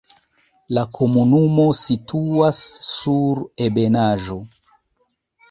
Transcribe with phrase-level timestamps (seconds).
[0.77, 2.63] La komunumo situas
[2.93, 4.41] sur ebenaĵo.